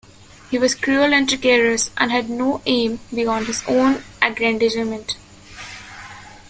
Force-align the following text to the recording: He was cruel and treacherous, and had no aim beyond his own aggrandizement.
He 0.49 0.57
was 0.57 0.73
cruel 0.73 1.13
and 1.13 1.29
treacherous, 1.29 1.91
and 1.95 2.11
had 2.11 2.27
no 2.27 2.63
aim 2.65 3.01
beyond 3.13 3.45
his 3.45 3.61
own 3.67 4.03
aggrandizement. 4.19 5.15